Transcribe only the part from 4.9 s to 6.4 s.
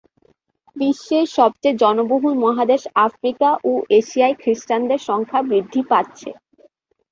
সংখ্যা বৃদ্ধি পাচ্ছে।